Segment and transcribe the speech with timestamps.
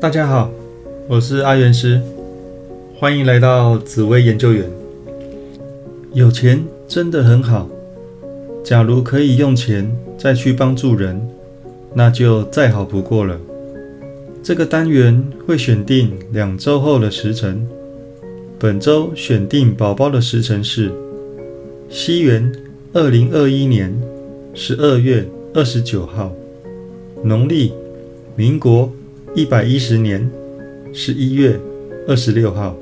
[0.00, 0.50] 大家好，
[1.06, 2.00] 我是阿元师，
[2.98, 4.64] 欢迎来到紫薇研究员。
[6.14, 7.68] 有钱真的很好，
[8.64, 11.20] 假如可以用钱再去帮助人，
[11.92, 13.36] 那就再好不过了。
[14.42, 17.68] 这个单元会选定两周后的时辰，
[18.58, 20.90] 本周选定宝宝的时辰是
[21.90, 22.50] 西元
[22.94, 23.94] 二零二一年
[24.54, 26.32] 十二月二十九号，
[27.22, 27.72] 农历
[28.34, 28.90] 民国。
[29.32, 30.28] 一百一十年
[30.92, 31.56] 十一月
[32.08, 32.74] 二十六号，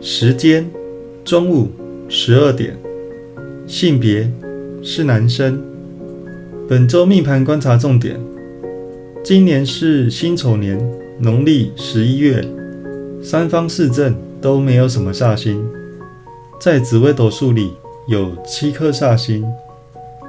[0.00, 0.64] 时间
[1.24, 1.68] 中午
[2.08, 2.78] 十二点，
[3.66, 4.30] 性别
[4.80, 5.60] 是男生。
[6.68, 8.16] 本周命盘观察重点：
[9.24, 10.80] 今年是辛丑年，
[11.18, 12.46] 农历十一月，
[13.20, 15.60] 三方四正都没有什么煞星。
[16.60, 17.72] 在紫微斗数里
[18.06, 19.44] 有七颗煞星，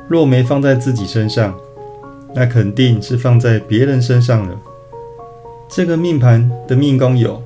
[0.09, 1.55] 若没放在自己身上，
[2.33, 4.59] 那肯定是放在别人身上了。
[5.73, 7.41] 这个命盘的命宫有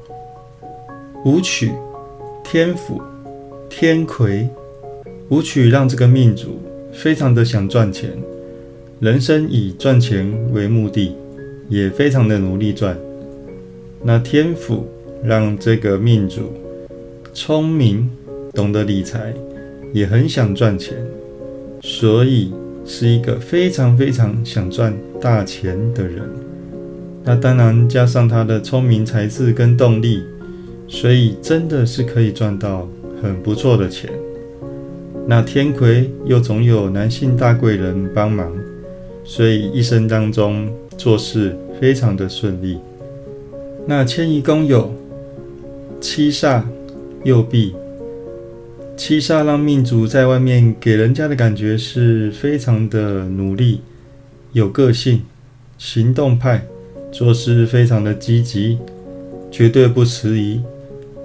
[1.26, 1.72] 武曲、
[2.44, 3.00] 天府、
[3.70, 4.50] 天魁。
[5.30, 6.60] 武曲让这个命主
[6.92, 8.10] 非常的想赚钱，
[9.00, 11.16] 人生以赚钱为目的，
[11.70, 12.98] 也非常的努力赚。
[14.02, 14.88] 那天府
[15.24, 16.52] 让这个命主
[17.32, 18.10] 聪明，
[18.54, 19.32] 懂得理财，
[19.94, 20.98] 也很想赚钱，
[21.84, 22.52] 所以
[22.88, 26.28] 是一个非常非常想赚大钱的人。
[27.28, 30.22] 那当然，加上他的聪明才智跟动力，
[30.88, 32.88] 所以真的是可以赚到
[33.20, 34.12] 很不错的钱。
[35.28, 38.52] 那天魁又总有男性大贵人帮忙，
[39.24, 42.78] 所以一生当中做事非常的顺利。
[43.88, 44.94] 那迁移宫有
[46.00, 46.62] 七煞
[47.24, 47.74] 右臂，
[48.96, 53.82] 七煞让命主在外面给人家的感觉是非常的努力、
[54.52, 55.24] 有个性、
[55.80, 56.64] 行动派。
[57.18, 58.78] 做事非常的积极，
[59.50, 60.60] 绝对不迟疑。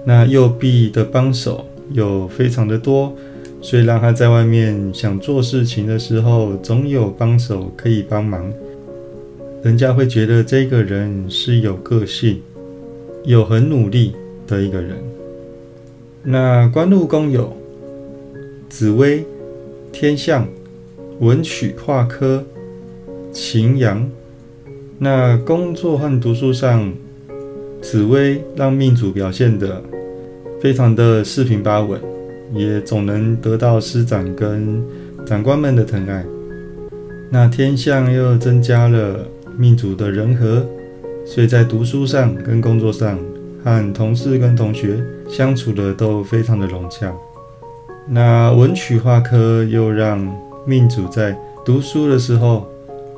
[0.05, 3.13] 那右臂的帮手有非常的多，
[3.61, 8.53] 所以让他在外面想做事情的时候，总有帮手可以帮忙。
[9.63, 12.41] 人家会觉得这个人是有个性、
[13.25, 14.13] 有很努力
[14.47, 14.95] 的一个人。
[16.23, 17.51] 那官禄宫有
[18.69, 19.25] 紫薇、
[19.91, 20.47] 天象、
[21.19, 22.41] 文曲化科、
[23.33, 24.09] 擎羊。
[25.03, 26.93] 那工作和读书上，
[27.81, 29.81] 紫薇让命主表现的
[30.61, 31.99] 非常的四平八稳，
[32.53, 34.79] 也总能得到师长跟
[35.25, 36.23] 长官们的疼爱。
[37.31, 39.25] 那天象又增加了
[39.57, 40.63] 命主的人和，
[41.25, 43.17] 所以在读书上跟工作上，
[43.63, 47.11] 和同事跟同学相处的都非常的融洽。
[48.07, 50.31] 那文曲化科又让
[50.63, 51.35] 命主在
[51.65, 52.70] 读书的时候。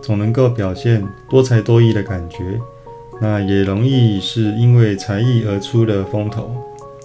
[0.04, 2.60] 总能够表现多才多艺的感觉，
[3.22, 6.52] 那也容易是因为才艺而出的风头，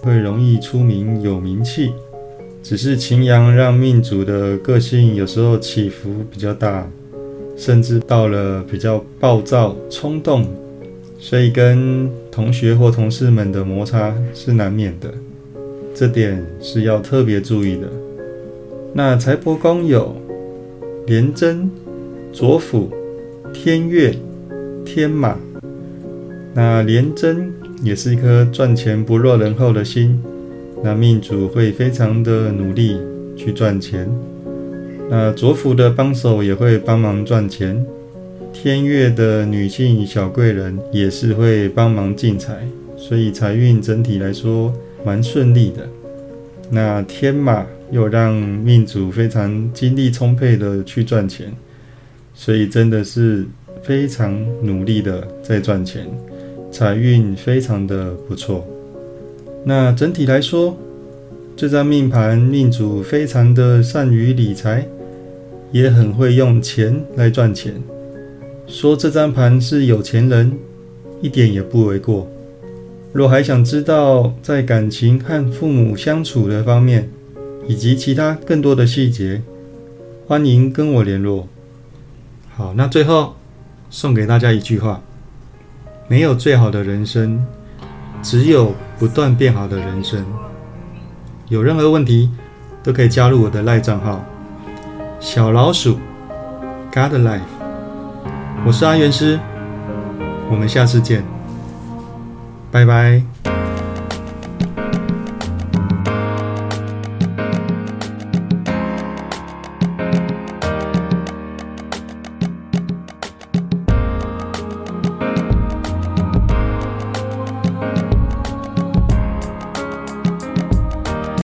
[0.02, 1.92] 会容易出名有名气。
[2.60, 6.90] 只是擎羊让命主的个性有时候起伏比较大，
[7.56, 10.44] 甚至到了比较暴躁冲动，
[11.20, 15.14] 所以跟同学或同事们的摩擦是难免的，
[15.94, 17.88] 这点是要特别注意的。
[18.92, 20.16] 那财帛宫有
[21.06, 21.70] 廉贞。
[22.32, 22.90] 左辅
[23.52, 24.14] 天月
[24.84, 25.36] 天马，
[26.54, 27.52] 那廉贞
[27.82, 30.22] 也是一颗赚钱不落人后的心，
[30.84, 32.96] 那命主会非常的努力
[33.36, 34.08] 去赚钱。
[35.10, 37.84] 那左辅的帮手也会帮忙赚钱，
[38.52, 42.54] 天月的女性小贵人也是会帮忙进财，
[42.96, 44.72] 所以财运整体来说
[45.04, 45.88] 蛮顺利的。
[46.70, 51.52] 那天马又让命主非常精力充沛的去赚钱。
[52.40, 53.44] 所以真的是
[53.82, 54.32] 非常
[54.62, 56.06] 努力的在赚钱，
[56.70, 58.64] 财运非常的不错。
[59.64, 60.76] 那整体来说，
[61.56, 64.86] 这张命盘命主非常的善于理财，
[65.72, 67.74] 也很会用钱来赚钱。
[68.68, 70.52] 说这张盘是有钱人，
[71.20, 72.30] 一点也不为过。
[73.12, 77.10] 若还想知道在感情和父母相处的方面，
[77.66, 79.42] 以及其他更多的细节，
[80.28, 81.48] 欢迎跟我联络。
[82.58, 83.36] 好，那最后
[83.88, 85.00] 送给大家一句话：
[86.08, 87.46] 没有最好的人生，
[88.20, 90.26] 只有不断变好的人生。
[91.46, 92.28] 有任何问题
[92.82, 94.24] 都可以加入我的赖账号
[95.20, 96.00] 小老鼠
[96.92, 97.42] God Life。
[98.66, 99.38] 我是阿元师，
[100.50, 101.22] 我们下次见，
[102.72, 103.57] 拜拜。